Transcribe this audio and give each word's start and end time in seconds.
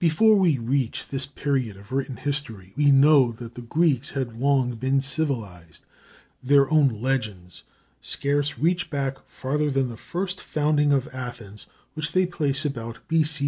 Before 0.00 0.34
we 0.34 0.58
reach 0.58 1.06
this 1.10 1.26
period 1.26 1.76
of 1.76 1.92
written 1.92 2.16
history 2.16 2.72
we 2.76 2.90
know 2.90 3.30
that 3.30 3.54
the 3.54 3.60
Greeks 3.62 4.10
had 4.10 4.36
long 4.40 4.74
been 4.74 5.00
civilized. 5.00 5.84
Their 6.42 6.68
own 6.72 6.88
legends 7.00 7.62
scarce 8.00 8.58
reach 8.58 8.90
back 8.90 9.24
farther 9.28 9.70
than 9.70 9.88
the 9.88 9.96
first 9.96 10.40
founding 10.40 10.90
of 10.90 11.06
Athens, 11.12 11.66
which 11.94 12.10
they 12.10 12.26
place 12.26 12.64
about 12.64 12.98
B.C. 13.06 13.38